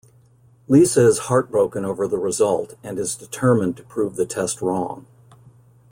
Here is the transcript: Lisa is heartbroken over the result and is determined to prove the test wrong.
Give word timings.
Lisa 0.67 1.05
is 1.05 1.19
heartbroken 1.29 1.85
over 1.85 2.07
the 2.07 2.17
result 2.17 2.73
and 2.81 2.97
is 2.97 3.13
determined 3.13 3.77
to 3.77 3.83
prove 3.83 4.15
the 4.15 4.25
test 4.25 4.59
wrong. 4.59 5.05